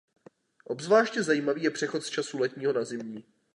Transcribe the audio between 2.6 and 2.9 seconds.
na